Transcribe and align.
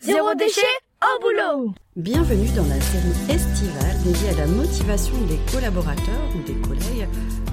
Zéro 0.00 0.34
déchet 0.34 0.60
au 1.02 1.20
boulot 1.20 1.72
Bienvenue 1.96 2.48
dans 2.50 2.66
la 2.66 2.80
série 2.80 3.34
estivale 3.34 3.96
dédiée 4.04 4.28
à 4.28 4.34
la 4.34 4.46
motivation 4.46 5.14
des 5.22 5.38
collaborateurs 5.50 6.28
ou 6.34 6.42
des 6.46 6.54
collègues 6.60 7.08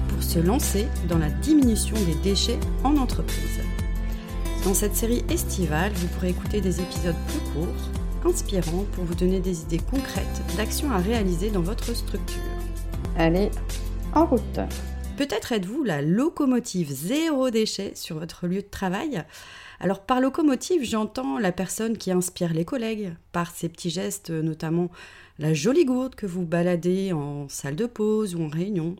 pour 0.08 0.22
se 0.22 0.38
lancer 0.38 0.86
dans 1.08 1.18
la 1.18 1.30
diminution 1.30 1.96
des 2.04 2.14
déchets 2.22 2.58
en 2.84 2.96
entreprise. 2.96 3.60
Dans 4.64 4.74
cette 4.74 4.94
série 4.94 5.24
estivale, 5.30 5.92
vous 5.94 6.08
pourrez 6.08 6.30
écouter 6.30 6.60
des 6.60 6.80
épisodes 6.80 7.16
plus 7.28 7.52
courts, 7.52 8.30
inspirants 8.30 8.84
pour 8.92 9.04
vous 9.04 9.14
donner 9.14 9.40
des 9.40 9.62
idées 9.62 9.80
concrètes 9.90 10.42
d'actions 10.56 10.90
à 10.90 10.98
réaliser 10.98 11.50
dans 11.50 11.62
votre 11.62 11.94
structure. 11.94 12.42
Allez, 13.16 13.50
en 14.14 14.26
route 14.26 14.60
Peut-être 15.16 15.52
êtes-vous 15.52 15.84
la 15.84 16.02
locomotive 16.02 16.90
zéro 16.90 17.50
déchet 17.50 17.92
sur 17.94 18.18
votre 18.18 18.46
lieu 18.46 18.62
de 18.62 18.68
travail 18.68 19.24
alors 19.80 20.00
par 20.00 20.20
locomotive, 20.20 20.84
j'entends 20.84 21.38
la 21.38 21.52
personne 21.52 21.98
qui 21.98 22.10
inspire 22.10 22.54
les 22.54 22.64
collègues, 22.64 23.12
par 23.32 23.50
ses 23.50 23.68
petits 23.68 23.90
gestes, 23.90 24.30
notamment 24.30 24.88
la 25.38 25.52
jolie 25.52 25.84
gourde 25.84 26.14
que 26.14 26.26
vous 26.26 26.44
baladez 26.44 27.12
en 27.12 27.48
salle 27.48 27.76
de 27.76 27.86
pause 27.86 28.34
ou 28.34 28.42
en 28.44 28.48
réunion. 28.48 28.96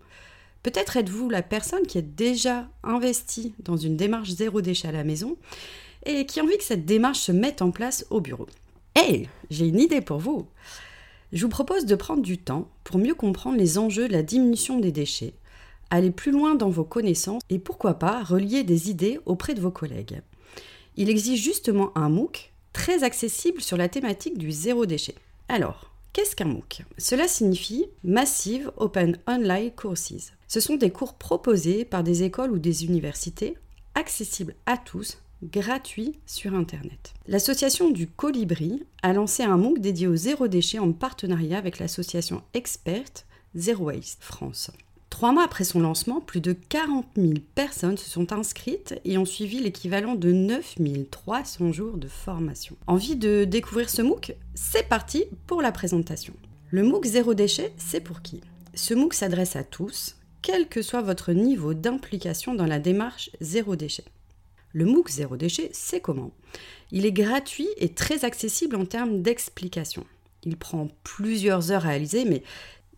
Peut-être 0.62 0.97
êtes-vous 0.97 1.30
la 1.30 1.42
personne 1.42 1.87
qui 1.87 1.97
est 1.97 2.03
déjà 2.03 2.69
investie 2.83 3.55
dans 3.61 3.77
une 3.77 3.97
démarche 3.97 4.31
zéro 4.31 4.61
déchet 4.61 4.89
à 4.89 4.92
la 4.92 5.05
maison 5.05 5.37
et 6.06 6.27
qui 6.27 6.41
a 6.41 6.42
envie 6.42 6.59
que 6.59 6.65
cette 6.65 6.84
démarche 6.84 7.20
se 7.20 7.33
mette 7.33 7.62
en 7.62 7.70
place 7.70 8.05
au 8.11 8.20
bureau. 8.20 8.47
Hé, 8.97 9.28
j'ai 9.51 9.69
une 9.69 9.81
idée 9.81 10.01
pour 10.01 10.19
vous. 10.19 10.47
Je 11.33 11.42
vous 11.45 11.51
propose 11.51 11.87
de 11.87 11.95
prendre 11.95 12.23
du 12.23 12.39
temps 12.39 12.69
pour 12.83 12.98
mieux 12.98 13.15
comprendre 13.15 13.56
les 13.56 13.78
enjeux 13.78 14.09
de 14.09 14.12
la 14.12 14.23
diminution 14.23 14.78
des 14.78 14.92
déchets, 14.92 15.34
aller 15.95 16.11
plus 16.11 16.33
loin 16.33 16.55
dans 16.55 16.71
vos 16.71 16.84
connaissances 16.84 17.43
et 17.51 17.59
pourquoi 17.59 17.95
pas 17.95 18.23
relier 18.23 18.65
des 18.65 18.91
idées 18.91 19.21
auprès 19.27 19.55
de 19.55 19.61
vos 19.61 19.71
collègues 19.71 20.20
il 20.97 21.11
existe 21.11 21.43
justement 21.43 21.97
un 21.97 22.09
MOOC 22.09 22.53
très 22.73 23.03
accessible 23.05 23.61
sur 23.61 23.77
la 23.77 23.89
thématique 23.89 24.39
du 24.39 24.51
zéro 24.53 24.87
déchet. 24.87 25.15
Alors, 25.48 25.91
qu'est-ce 26.12 26.37
qu'un 26.37 26.47
MOOC? 26.47 26.83
Cela 26.98 27.29
signifie 27.29 27.87
Massive 28.03 28.70
Open 28.77 29.19
Online 29.27 29.70
Courses. 29.70 30.33
Ce 30.48 30.61
sont 30.61 30.77
des 30.77 30.91
cours 30.91 31.15
proposés 31.15 31.84
par 31.84 32.03
des 32.03 32.22
écoles 32.22 32.53
ou 32.53 32.59
des 32.59 32.84
universités, 32.84 33.56
accessibles 33.95 34.55
à 34.67 34.77
tous, 34.77 35.19
gratuits 35.42 36.19
sur 36.27 36.55
Internet. 36.55 37.12
L'association 37.27 37.91
du 37.91 38.06
Colibri 38.06 38.84
a 39.03 39.12
lancé 39.12 39.42
un 39.42 39.56
MOOC 39.56 39.81
dédié 39.81 40.06
au 40.06 40.17
zéro 40.17 40.48
déchet 40.48 40.78
en 40.78 40.92
partenariat 40.92 41.59
avec 41.59 41.78
l'association 41.78 42.42
Expert 42.55 43.27
Zero 43.56 43.87
Waste 43.87 44.22
France. 44.22 44.70
Trois 45.15 45.31
mois 45.31 45.45
après 45.45 45.62
son 45.62 45.79
lancement, 45.79 46.20
plus 46.20 46.41
de 46.41 46.53
40 46.53 47.07
000 47.17 47.34
personnes 47.55 47.97
se 47.97 48.11
sont 48.11 48.33
inscrites 48.33 48.97
et 49.05 49.17
ont 49.17 49.25
suivi 49.25 49.61
l'équivalent 49.61 50.17
de 50.17 50.33
9 50.33 50.75
300 51.09 51.71
jours 51.71 51.98
de 51.98 52.09
formation. 52.09 52.75
Envie 52.89 53.15
de 53.15 53.45
découvrir 53.45 53.89
ce 53.89 54.03
MOOC? 54.03 54.34
C'est 54.56 54.89
parti 54.89 55.27
pour 55.47 55.62
la 55.62 55.71
présentation. 55.71 56.34
Le 56.73 56.83
MOOC 56.83 57.05
Zéro 57.05 57.33
déchet, 57.33 57.73
c'est 57.77 58.01
pour 58.01 58.23
qui? 58.23 58.41
Ce 58.75 58.93
MOOC 58.93 59.15
s'adresse 59.15 59.55
à 59.55 59.62
tous, 59.62 60.17
quel 60.43 60.67
que 60.69 60.83
soit 60.83 61.03
votre 61.03 61.31
niveau 61.31 61.75
d'implication 61.75 62.53
dans 62.53 62.67
la 62.67 62.81
démarche 62.81 63.31
Zéro 63.41 63.77
déchet. 63.77 64.05
Le 64.73 64.84
MOOC 64.84 65.11
Zéro 65.11 65.37
déchet, 65.37 65.71
c'est 65.73 66.01
comment? 66.01 66.33
Il 66.91 67.06
est 67.06 67.12
gratuit 67.12 67.69
et 67.77 67.91
très 67.91 68.25
accessible 68.25 68.75
en 68.75 68.84
termes 68.84 69.23
d'explication. 69.23 70.05
Il 70.43 70.56
prend 70.56 70.89
plusieurs 71.05 71.71
heures 71.71 71.87
à 71.87 71.91
réaliser, 71.91 72.25
mais 72.25 72.43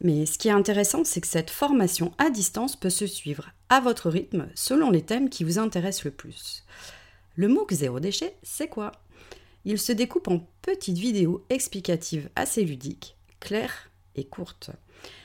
mais 0.01 0.27
ce 0.27 0.39
qui 0.39 0.49
est 0.49 0.53
intéressant, 0.53 1.05
c'est 1.05 1.21
que 1.21 1.27
cette 1.27 1.51
formation 1.51 2.13
à 2.19 2.31
distance 2.31 2.77
peut 2.77 2.91
se 2.91 3.07
suivre 3.07 3.51
à 3.69 3.81
votre 3.81 4.11
rythme 4.11 4.49
selon 4.55 4.91
les 4.91 5.03
thèmes 5.03 5.31
qui 5.31 5.45
vous 5.45 5.59
intéressent 5.59 6.05
le 6.05 6.11
plus. 6.11 6.65
Le 7.35 7.49
MOOC 7.49 7.73
Zéro 7.73 8.01
Déchet, 8.01 8.37
c'est 8.43 8.69
quoi? 8.69 8.93
Il 9.65 9.79
se 9.79 9.93
découpe 9.93 10.29
en 10.29 10.47
petites 10.63 10.99
vidéos 10.99 11.45
explicatives 11.51 12.31
assez 12.37 12.65
ludiques, 12.65 13.17
claires 13.41 13.91
et 14.15 14.25
courtes. 14.25 14.71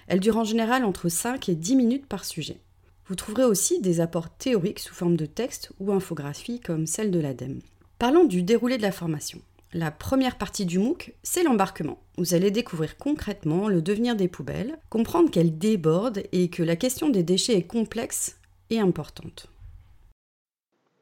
Elles 0.08 0.20
durent 0.20 0.38
en 0.38 0.44
général 0.44 0.84
entre 0.84 1.10
5 1.10 1.50
et 1.50 1.56
10 1.56 1.76
minutes 1.76 2.08
par 2.08 2.26
sujet. 2.26 2.60
Vous 3.06 3.16
trouverez 3.16 3.44
aussi 3.44 3.82
des 3.82 4.00
apports 4.00 4.30
théoriques 4.30 4.80
sous 4.80 4.94
forme 4.94 5.16
de 5.16 5.26
texte 5.26 5.72
ou 5.80 5.92
infographie 5.92 6.60
comme 6.60 6.88
celle 6.88 7.12
de 7.12 7.20
l'ADEME. 7.20 7.60
Parlons 8.00 8.26
du 8.26 8.42
déroulé 8.42 8.78
de 8.78 8.82
la 8.82 8.92
formation. 8.92 9.42
La 9.74 9.90
première 9.90 10.38
partie 10.38 10.66
du 10.66 10.80
MOOC, 10.80 11.14
c'est 11.24 11.44
l'embarquement. 11.44 11.98
Vous 12.18 12.34
allez 12.34 12.52
découvrir 12.52 12.98
concrètement 12.98 13.70
le 13.70 13.82
devenir 13.82 14.18
des 14.18 14.28
poubelles, 14.28 14.78
comprendre 14.90 15.32
qu'elles 15.32 15.58
débordent 15.58 16.24
et 16.34 16.50
que 16.50 16.62
la 16.62 16.76
question 16.76 17.08
des 17.08 17.24
déchets 17.24 17.56
est 17.56 17.68
complexe 17.68 18.38
et 18.70 18.82
importante. 18.82 19.48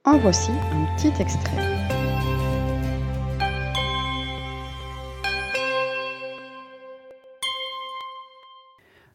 En 0.05 0.19
voici 0.19 0.51
un 0.51 0.85
petit 0.95 1.19
extrait. 1.19 1.57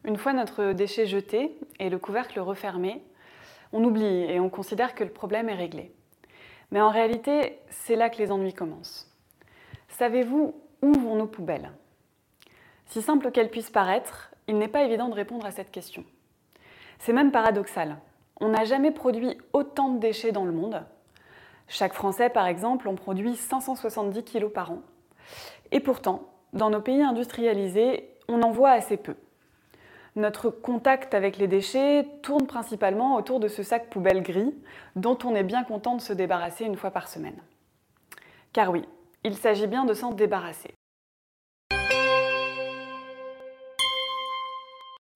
Une 0.03 0.17
fois 0.17 0.33
notre 0.33 0.73
déchet 0.73 1.05
jeté 1.05 1.57
et 1.79 1.89
le 1.89 1.97
couvercle 1.97 2.41
refermé, 2.41 3.01
on 3.71 3.85
oublie 3.85 4.03
et 4.03 4.41
on 4.41 4.49
considère 4.49 4.95
que 4.95 5.05
le 5.05 5.11
problème 5.11 5.47
est 5.47 5.55
réglé. 5.55 5.93
Mais 6.71 6.81
en 6.81 6.89
réalité, 6.89 7.59
c'est 7.69 7.95
là 7.95 8.09
que 8.09 8.17
les 8.17 8.33
ennuis 8.33 8.53
commencent. 8.53 9.14
Savez-vous 9.97 10.53
où 10.81 10.91
vont 10.91 11.15
nos 11.15 11.25
poubelles? 11.25 11.71
Si 12.87 13.01
simple 13.01 13.31
qu'elle 13.31 13.49
puisse 13.49 13.69
paraître, 13.69 14.29
il 14.49 14.57
n'est 14.57 14.67
pas 14.67 14.83
évident 14.83 15.07
de 15.07 15.13
répondre 15.13 15.45
à 15.45 15.51
cette 15.51 15.71
question. 15.71 16.03
C'est 16.99 17.13
même 17.13 17.31
paradoxal. 17.31 17.95
On 18.41 18.49
n'a 18.49 18.65
jamais 18.65 18.91
produit 18.91 19.37
autant 19.53 19.87
de 19.87 19.99
déchets 19.99 20.33
dans 20.33 20.43
le 20.43 20.51
monde. 20.51 20.83
Chaque 21.69 21.93
Français, 21.93 22.29
par 22.29 22.45
exemple, 22.45 22.89
en 22.89 22.95
produit 22.95 23.37
570 23.37 24.23
kg 24.23 24.49
par 24.49 24.71
an. 24.71 24.81
Et 25.71 25.79
pourtant, 25.79 26.29
dans 26.51 26.69
nos 26.69 26.81
pays 26.81 27.01
industrialisés, 27.01 28.09
on 28.27 28.41
en 28.41 28.51
voit 28.51 28.71
assez 28.71 28.97
peu. 28.97 29.15
Notre 30.17 30.49
contact 30.49 31.13
avec 31.13 31.37
les 31.37 31.47
déchets 31.47 32.05
tourne 32.21 32.47
principalement 32.47 33.15
autour 33.15 33.39
de 33.39 33.47
ce 33.47 33.63
sac 33.63 33.89
poubelle 33.89 34.23
gris 34.23 34.53
dont 34.97 35.17
on 35.23 35.35
est 35.35 35.43
bien 35.43 35.63
content 35.63 35.95
de 35.95 36.01
se 36.01 36.11
débarrasser 36.11 36.65
une 36.65 36.75
fois 36.75 36.91
par 36.91 37.07
semaine. 37.07 37.41
Car 38.51 38.71
oui, 38.71 38.85
il 39.25 39.35
s'agit 39.35 39.65
bien 39.65 39.85
de 39.85 39.95
s'en 39.95 40.11
débarrasser. 40.11 40.75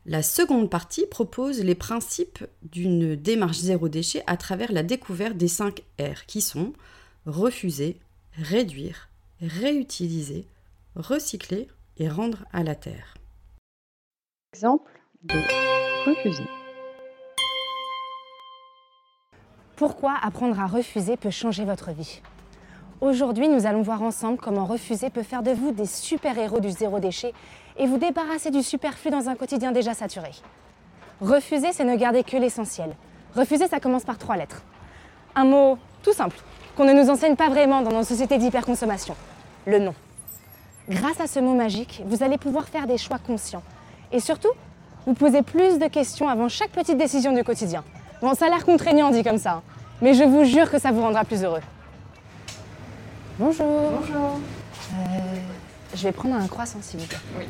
La 0.06 0.24
seconde 0.24 0.72
partie 0.72 1.06
propose 1.06 1.64
les 1.64 1.76
principes 1.76 2.44
d'une 2.64 3.16
démarche 3.16 3.60
zéro 3.60 3.88
déchet 3.88 4.24
à 4.26 4.36
travers 4.36 4.72
la 4.72 4.82
découverte 4.82 5.38
des 5.38 5.48
5 5.48 5.84
R 6.00 6.26
qui 6.26 6.42
sont 6.42 6.74
refuser, 7.28 8.00
réduire, 8.34 9.10
réutiliser, 9.42 10.48
recycler 10.96 11.68
et 11.98 12.10
rendre 12.10 12.46
à 12.52 12.64
la 12.64 12.74
terre. 12.74 13.14
Exemple 14.54 15.00
de 15.22 15.38
refuser. 16.10 16.46
Pourquoi 19.76 20.18
apprendre 20.20 20.60
à 20.60 20.66
refuser 20.66 21.16
peut 21.16 21.30
changer 21.30 21.66
votre 21.66 21.92
vie? 21.92 22.22
Aujourd'hui, 23.02 23.48
nous 23.48 23.66
allons 23.66 23.82
voir 23.82 24.04
ensemble 24.04 24.38
comment 24.38 24.66
refuser 24.66 25.10
peut 25.10 25.24
faire 25.24 25.42
de 25.42 25.52
vous 25.52 25.72
des 25.72 25.86
super-héros 25.86 26.60
du 26.60 26.70
zéro 26.70 27.00
déchet 27.00 27.34
et 27.78 27.88
vous 27.88 27.98
débarrasser 27.98 28.52
du 28.52 28.62
superflu 28.62 29.10
dans 29.10 29.30
un 29.30 29.36
quotidien 29.36 29.72
déjà 29.72 29.94
saturé. 29.94 30.32
Refuser, 31.22 31.72
c'est 31.72 31.86
ne 31.86 31.96
garder 31.96 32.24
que 32.24 32.36
l'essentiel. 32.36 32.94
Refuser, 33.38 33.68
ça 33.70 33.80
commence 33.80 34.04
par 34.04 34.18
trois 34.18 34.36
lettres. 34.36 34.64
Un 35.34 35.46
mot 35.46 35.78
tout 36.04 36.12
simple, 36.12 36.36
qu'on 36.76 36.84
ne 36.84 36.92
nous 36.92 37.10
enseigne 37.10 37.38
pas 37.38 37.48
vraiment 37.48 37.82
dans 37.82 37.92
nos 37.92 38.04
sociétés 38.04 38.38
d'hyperconsommation. 38.38 39.16
Le 39.66 39.80
non. 39.80 39.96
Grâce 40.90 41.22
à 41.22 41.28
ce 41.28 41.40
mot 41.40 41.54
magique, 41.54 42.04
vous 42.06 42.22
allez 42.22 42.38
pouvoir 42.38 42.68
faire 42.68 42.86
des 42.86 42.98
choix 42.98 43.18
conscients. 43.18 43.64
Et 44.12 44.20
surtout, 44.20 44.52
vous 45.06 45.14
poser 45.14 45.42
plus 45.42 45.80
de 45.80 45.88
questions 45.88 46.28
avant 46.28 46.50
chaque 46.50 46.72
petite 46.72 46.98
décision 46.98 47.32
du 47.32 47.46
quotidien. 47.46 47.86
Bon, 48.22 48.34
ça 48.34 48.48
a 48.48 48.50
l'air 48.50 48.66
contraignant 48.66 49.10
dit 49.10 49.24
comme 49.24 49.38
ça, 49.38 49.54
hein. 49.54 49.64
mais 50.02 50.14
je 50.14 50.26
vous 50.26 50.44
jure 50.44 50.70
que 50.70 50.80
ça 50.80 50.92
vous 50.92 51.02
rendra 51.02 51.24
plus 51.24 51.46
heureux. 51.46 51.62
Bonjour. 53.40 53.92
Bonjour. 54.02 54.40
Euh, 54.94 54.98
je 55.96 56.04
vais 56.04 56.12
prendre 56.12 56.36
un 56.36 56.46
croissant, 56.48 56.80
s'il 56.82 57.00
vous 57.00 57.06
plaît. 57.06 57.18
Oui. 57.38 57.46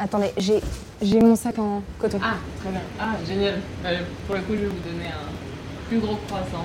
Attendez, 0.00 0.32
j'ai, 0.36 0.60
j'ai 1.00 1.20
mon 1.20 1.36
sac 1.36 1.58
en 1.60 1.82
coton. 2.00 2.18
Ah, 2.20 2.34
très 2.60 2.70
bien. 2.70 2.80
Ah, 2.98 3.14
génial. 3.24 3.60
Euh, 3.84 4.00
pour 4.26 4.34
le 4.34 4.40
coup, 4.42 4.52
je 4.54 4.62
vais 4.62 4.66
vous 4.66 4.80
donner 4.80 5.06
un 5.06 5.86
plus 5.88 6.00
gros 6.00 6.16
croissant. 6.26 6.64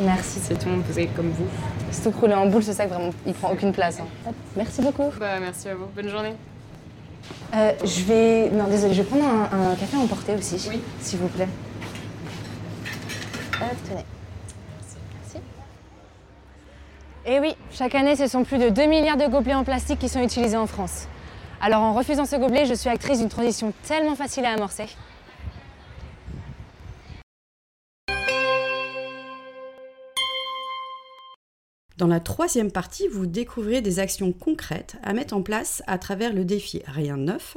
Merci. 0.00 0.40
C'est 0.42 0.58
tout 0.58 0.66
le 0.66 0.76
monde 0.76 0.84
faisait 0.84 1.08
comme 1.08 1.28
vous. 1.30 1.46
C'est 1.90 2.10
tout 2.10 2.18
roulé 2.18 2.32
en 2.34 2.46
boule, 2.46 2.62
ce 2.62 2.72
sac, 2.72 2.88
vraiment, 2.88 3.10
il 3.26 3.34
prend 3.34 3.50
aucune 3.52 3.72
place. 3.72 4.00
hein. 4.00 4.32
Merci 4.56 4.80
beaucoup. 4.80 5.10
Bah, 5.20 5.38
merci 5.38 5.68
à 5.68 5.74
vous. 5.74 5.86
Bonne 5.94 6.08
journée. 6.08 6.34
Euh, 7.54 7.72
je 7.84 8.02
vais. 8.04 8.48
Non, 8.50 8.64
désolé, 8.64 8.94
je 8.94 9.02
vais 9.02 9.08
prendre 9.08 9.24
un, 9.26 9.72
un 9.72 9.74
café 9.74 9.96
emporté 9.98 10.34
aussi. 10.34 10.68
Oui. 10.70 10.80
S'il 11.02 11.18
vous 11.18 11.28
plaît. 11.28 11.48
Hop, 13.60 13.76
tenez. 13.88 14.04
Merci. 15.22 15.38
Et 17.28 17.40
oui, 17.40 17.56
chaque 17.72 17.96
année, 17.96 18.14
ce 18.14 18.28
sont 18.28 18.44
plus 18.44 18.58
de 18.58 18.68
2 18.68 18.86
milliards 18.86 19.16
de 19.16 19.26
gobelets 19.26 19.54
en 19.54 19.64
plastique 19.64 19.98
qui 19.98 20.08
sont 20.08 20.22
utilisés 20.22 20.56
en 20.56 20.68
France. 20.68 21.08
Alors, 21.60 21.82
en 21.82 21.92
refusant 21.92 22.24
ce 22.24 22.36
gobelet, 22.36 22.66
je 22.66 22.74
suis 22.74 22.88
actrice 22.88 23.18
d'une 23.18 23.28
transition 23.28 23.72
tellement 23.82 24.14
facile 24.14 24.44
à 24.44 24.52
amorcer. 24.52 24.86
Dans 31.96 32.06
la 32.06 32.20
troisième 32.20 32.70
partie, 32.70 33.08
vous 33.08 33.26
découvrirez 33.26 33.80
des 33.80 33.98
actions 33.98 34.32
concrètes 34.32 34.96
à 35.02 35.12
mettre 35.12 35.34
en 35.34 35.42
place 35.42 35.82
à 35.88 35.98
travers 35.98 36.32
le 36.32 36.44
défi 36.44 36.82
Rien 36.86 37.16
de 37.16 37.22
neuf, 37.22 37.56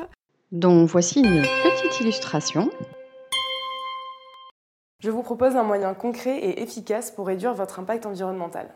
dont 0.51 0.86
voici 0.86 1.19
une 1.19 1.44
petite 1.44 2.00
illustration. 2.00 2.72
Je 5.01 5.12
vous 5.12 5.22
propose 5.22 5.56
un 5.56 5.63
moyen 5.63 5.94
concret 5.94 6.39
et 6.39 6.63
efficace 6.63 7.12
pour 7.12 7.27
réduire 7.27 7.54
votre 7.54 7.80
impact 7.80 8.07
environnemental. 8.07 8.69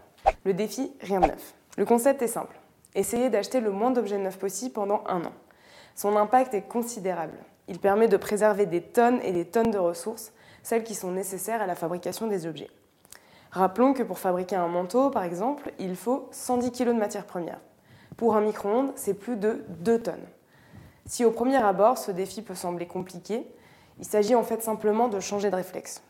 Le 0.46 0.54
défi 0.54 0.92
Rien 1.02 1.20
de 1.20 1.28
neuf. 1.28 1.54
Le 1.78 1.86
concept 1.86 2.22
est 2.22 2.28
simple. 2.28 2.60
Essayez 2.96 3.30
d'acheter 3.30 3.60
le 3.60 3.72
moins 3.72 3.92
d'objets 3.92 4.18
neufs 4.18 4.38
possible 4.38 4.74
pendant 4.74 5.04
un 5.08 5.24
an. 5.24 5.32
Son 5.96 6.16
impact 6.18 6.54
est 6.54 6.68
considérable. 6.68 7.38
Il 7.68 7.80
permet 7.80 8.08
de 8.08 8.18
préserver 8.18 8.66
des 8.66 8.82
tonnes 8.82 9.22
et 9.24 9.32
des 9.32 9.46
tonnes 9.46 9.72
de 9.72 9.78
ressources, 9.78 10.34
celles 10.62 10.84
qui 10.84 10.96
sont 10.96 11.12
nécessaires 11.12 11.62
à 11.62 11.66
la 11.66 11.76
fabrication 11.76 12.28
des 12.28 12.46
objets. 12.46 12.70
Rappelons 13.52 13.94
que 13.94 14.04
pour 14.04 14.20
fabriquer 14.20 14.56
un 14.56 14.68
manteau, 14.68 15.10
par 15.10 15.24
exemple, 15.24 15.72
il 15.80 15.96
faut 15.96 16.28
110 16.32 16.72
kg 16.72 16.88
de 16.88 16.94
matière 16.94 17.26
première. 17.26 17.60
Pour 18.18 18.36
un 18.36 18.42
micro-ondes, 18.42 18.92
c'est 18.96 19.14
plus 19.14 19.38
de 19.38 19.64
2 19.70 20.02
tonnes. 20.02 20.28
Si 21.06 21.24
au 21.24 21.32
premier 21.32 21.58
abord, 21.58 21.98
ce 21.98 22.12
défi 22.12 22.42
peut 22.42 22.56
sembler 22.56 22.88
compliqué, 22.88 23.46
il 24.00 24.06
s'agit 24.06 24.36
en 24.36 24.44
fait 24.44 24.62
simplement 24.62 25.08
de 25.08 25.20
changer 25.20 25.50
de 25.50 25.56
réflexe. 25.56 26.02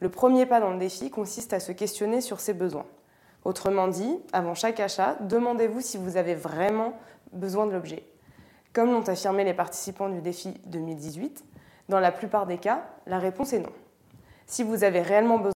Le 0.00 0.08
premier 0.08 0.46
pas 0.46 0.60
dans 0.60 0.70
le 0.70 0.78
défi 0.78 1.10
consiste 1.10 1.52
à 1.52 1.60
se 1.60 1.72
questionner 1.72 2.20
sur 2.20 2.40
ses 2.40 2.54
besoins. 2.54 2.86
Autrement 3.44 3.88
dit, 3.88 4.18
avant 4.32 4.54
chaque 4.54 4.78
achat, 4.78 5.16
demandez-vous 5.20 5.80
si 5.80 5.96
vous 5.96 6.16
avez 6.16 6.34
vraiment 6.34 6.94
besoin 7.32 7.66
de 7.66 7.72
l'objet. 7.72 8.04
Comme 8.72 8.92
l'ont 8.92 9.08
affirmé 9.08 9.44
les 9.44 9.54
participants 9.54 10.08
du 10.08 10.20
défi 10.20 10.54
2018, 10.66 11.44
dans 11.88 12.00
la 12.00 12.12
plupart 12.12 12.46
des 12.46 12.58
cas, 12.58 12.86
la 13.06 13.18
réponse 13.18 13.52
est 13.52 13.58
non. 13.58 13.72
Si 14.46 14.62
vous 14.62 14.84
avez 14.84 15.02
réellement 15.02 15.38
besoin 15.38 15.52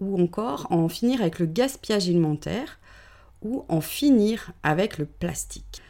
ou 0.00 0.20
encore 0.20 0.66
en 0.70 0.88
finir 0.88 1.20
avec 1.20 1.38
le 1.38 1.46
gaspillage 1.46 2.08
alimentaire 2.08 2.80
ou 3.40 3.64
en 3.68 3.80
finir 3.80 4.52
avec 4.62 4.98
le 4.98 5.06
plastique. 5.06 5.82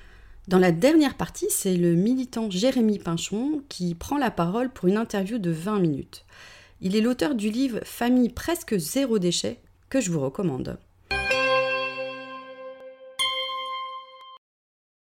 Dans 0.48 0.58
la 0.58 0.72
dernière 0.72 1.16
partie, 1.16 1.46
c'est 1.50 1.76
le 1.76 1.94
militant 1.94 2.50
Jérémy 2.50 2.98
Pinchon 2.98 3.62
qui 3.68 3.94
prend 3.94 4.18
la 4.18 4.32
parole 4.32 4.70
pour 4.70 4.88
une 4.88 4.96
interview 4.96 5.38
de 5.38 5.52
20 5.52 5.78
minutes. 5.78 6.24
Il 6.80 6.96
est 6.96 7.00
l'auteur 7.00 7.36
du 7.36 7.48
livre 7.48 7.78
Famille 7.84 8.28
presque 8.28 8.76
zéro 8.76 9.20
déchet 9.20 9.60
que 9.88 10.00
je 10.00 10.10
vous 10.10 10.18
recommande. 10.18 10.78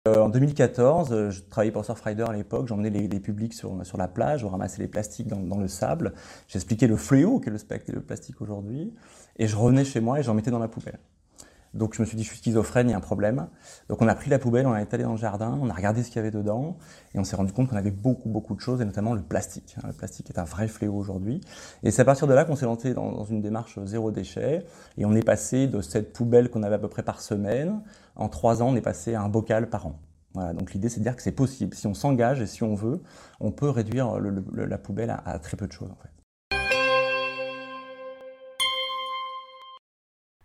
Euh, 0.08 0.16
en 0.16 0.30
2014, 0.30 1.12
euh, 1.12 1.30
je 1.30 1.42
travaillais 1.42 1.70
pour 1.70 1.84
Surfrider 1.84 2.24
à 2.24 2.32
l'époque, 2.32 2.66
j'emmenais 2.66 2.90
les, 2.90 3.20
publics 3.20 3.54
sur, 3.54 3.76
la 3.96 4.08
plage, 4.08 4.44
on 4.44 4.48
ramassait 4.48 4.82
les 4.82 4.88
plastiques 4.88 5.28
dans, 5.28 5.58
le 5.58 5.68
sable, 5.68 6.14
j'expliquais 6.48 6.88
le 6.88 6.96
fléau 6.96 7.38
qu'est 7.38 7.50
le, 7.50 7.58
le 7.92 8.00
plastique 8.00 8.40
aujourd'hui, 8.40 8.92
et 9.38 9.46
je 9.46 9.54
revenais 9.54 9.84
chez 9.84 10.00
moi 10.00 10.18
et 10.18 10.24
j'en 10.24 10.34
mettais 10.34 10.50
dans 10.50 10.58
la 10.58 10.68
poubelle. 10.68 10.98
Donc 11.72 11.94
je 11.94 12.02
me 12.02 12.06
suis 12.06 12.16
dit, 12.16 12.24
je 12.24 12.28
suis 12.28 12.38
schizophrène, 12.38 12.88
il 12.88 12.92
y 12.92 12.94
a 12.94 12.96
un 12.96 13.00
problème. 13.00 13.46
Donc 13.88 14.02
on 14.02 14.08
a 14.08 14.14
pris 14.14 14.28
la 14.28 14.38
poubelle, 14.38 14.66
on 14.66 14.74
est 14.74 14.92
allé 14.92 15.04
dans 15.04 15.12
le 15.12 15.18
jardin, 15.18 15.58
on 15.62 15.70
a 15.70 15.72
regardé 15.72 16.02
ce 16.02 16.08
qu'il 16.08 16.16
y 16.16 16.18
avait 16.18 16.32
dedans, 16.32 16.76
et 17.14 17.18
on 17.18 17.24
s'est 17.24 17.36
rendu 17.36 17.52
compte 17.52 17.68
qu'on 17.68 17.76
avait 17.76 17.92
beaucoup, 17.92 18.28
beaucoup 18.28 18.54
de 18.54 18.60
choses, 18.60 18.80
et 18.80 18.84
notamment 18.84 19.14
le 19.14 19.22
plastique. 19.22 19.76
Le 19.86 19.92
plastique 19.92 20.30
est 20.30 20.38
un 20.38 20.44
vrai 20.44 20.66
fléau 20.66 20.94
aujourd'hui. 20.94 21.40
Et 21.82 21.90
c'est 21.90 22.02
à 22.02 22.04
partir 22.04 22.26
de 22.26 22.34
là 22.34 22.44
qu'on 22.44 22.56
s'est 22.56 22.66
lancé 22.66 22.92
dans, 22.92 23.24
une 23.24 23.40
démarche 23.40 23.78
zéro 23.84 24.10
déchet, 24.10 24.64
et 24.98 25.04
on 25.04 25.14
est 25.14 25.24
passé 25.24 25.68
de 25.68 25.80
cette 25.80 26.12
poubelle 26.12 26.50
qu'on 26.50 26.62
avait 26.62 26.74
à 26.76 26.78
peu 26.78 26.88
près 26.88 27.02
par 27.04 27.20
semaine, 27.20 27.80
en 28.16 28.28
trois 28.28 28.62
ans, 28.62 28.68
on 28.70 28.76
est 28.76 28.80
passé 28.80 29.14
à 29.14 29.22
un 29.22 29.28
bocal 29.28 29.68
par 29.70 29.86
an. 29.86 30.00
Voilà, 30.34 30.52
donc 30.52 30.72
l'idée 30.72 30.88
c'est 30.88 31.00
de 31.00 31.04
dire 31.04 31.16
que 31.16 31.22
c'est 31.22 31.32
possible. 31.32 31.74
Si 31.74 31.86
on 31.86 31.94
s'engage 31.94 32.40
et 32.40 32.46
si 32.46 32.62
on 32.62 32.74
veut, 32.74 33.02
on 33.40 33.50
peut 33.50 33.68
réduire 33.68 34.18
la 34.20 34.78
poubelle 34.78 35.10
à, 35.10 35.16
à 35.16 35.38
très 35.40 35.56
peu 35.56 35.66
de 35.66 35.72
choses 35.72 35.90
en 35.90 35.96
fait. 35.96 36.19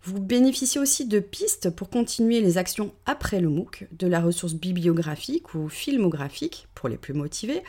Vous 0.06 0.20
bénéficiez 0.20 0.80
aussi 0.80 1.04
de 1.04 1.18
pistes 1.18 1.68
pour 1.68 1.90
continuer 1.90 2.40
les 2.40 2.58
actions 2.58 2.94
après 3.06 3.40
le 3.40 3.48
MOOC, 3.48 3.88
de 3.90 4.06
la 4.06 4.20
ressource 4.20 4.54
bibliographique 4.54 5.52
ou 5.56 5.68
filmographique 5.68 6.68
pour 6.76 6.88
les 6.88 6.96
plus 6.96 7.12
motivés, 7.12 7.64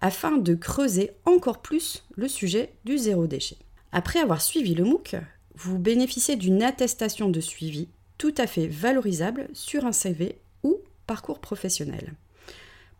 afin 0.00 0.38
de 0.38 0.54
creuser 0.54 1.10
encore 1.26 1.60
plus 1.60 2.02
le 2.16 2.28
sujet 2.28 2.72
du 2.86 2.96
zéro 2.96 3.26
déchet. 3.26 3.58
Après 3.92 4.20
avoir 4.20 4.40
suivi 4.40 4.74
le 4.74 4.84
MOOC, 4.84 5.16
vous 5.54 5.78
bénéficiez 5.78 6.36
d'une 6.36 6.62
attestation 6.62 7.28
de 7.28 7.40
suivi 7.40 7.88
tout 8.16 8.34
à 8.38 8.46
fait 8.46 8.68
valorisable 8.68 9.48
sur 9.52 9.84
un 9.84 9.92
CV 9.92 10.38
ou 10.62 10.78
parcours 11.06 11.40
professionnel. 11.40 12.14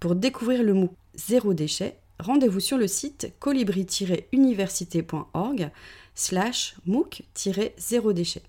Pour 0.01 0.17
découvrir 0.17 0.63
le 0.63 0.75
MOOC 0.75 0.93
Zéro 1.15 1.55
déchet, 1.55 1.97
rendez-vous 2.19 2.61
sur 2.61 2.79
le 2.79 2.87
site 2.87 3.33
colibri-université.org 3.41 5.71
slash 6.15 6.77
MOOC-zéro 6.87 8.13
déchet. 8.13 8.43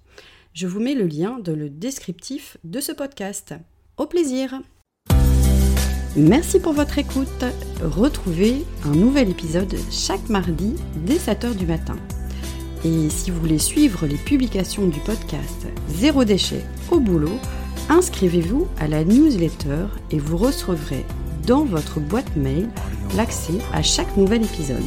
Je 0.54 0.68
vous 0.68 0.80
mets 0.80 0.94
le 0.94 1.08
lien 1.08 1.40
dans 1.40 1.56
le 1.56 1.70
descriptif 1.70 2.58
de 2.64 2.80
ce 2.80 2.92
podcast. 2.92 3.56
Au 3.98 4.06
plaisir 4.06 4.62
Merci 6.16 6.60
pour 6.60 6.74
votre 6.74 7.00
écoute. 7.00 7.44
Retrouvez 7.82 8.64
un 8.86 8.92
nouvel 8.92 9.32
épisode 9.32 9.74
chaque 9.90 10.30
mardi 10.30 10.76
dès 11.08 11.16
7h 11.16 11.56
du 11.56 11.66
matin. 11.66 11.96
Et 12.86 13.10
si 13.10 13.32
vous 13.32 13.40
voulez 13.40 13.58
suivre 13.58 14.06
les 14.06 14.18
publications 14.18 14.86
du 14.86 15.00
podcast 15.00 15.66
Zéro 15.88 16.24
déchet 16.24 16.64
au 16.92 17.00
boulot, 17.00 17.40
inscrivez-vous 17.90 18.68
à 18.80 18.88
la 18.88 19.04
newsletter 19.04 19.88
et 20.12 20.20
vous 20.20 20.38
recevrez 20.38 21.04
dans 21.46 21.64
votre 21.64 22.00
boîte 22.00 22.36
mail 22.36 22.70
l'accès 23.16 23.60
à 23.74 23.82
chaque 23.82 24.18
nouvel 24.18 24.44
épisode. 24.44 24.84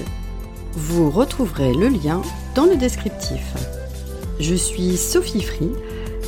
Vous 0.72 1.10
retrouverez 1.10 1.72
le 1.74 1.88
lien 1.88 2.22
dans 2.54 2.66
le 2.66 2.76
descriptif. 2.76 3.54
Je 4.40 4.54
suis 4.54 4.96
Sophie 4.96 5.42
Free. 5.42 5.70